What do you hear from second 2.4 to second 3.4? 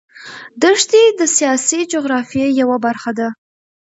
یوه برخه ده.